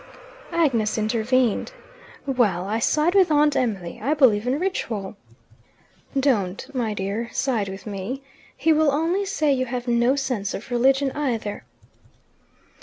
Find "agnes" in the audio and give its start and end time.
0.51-0.97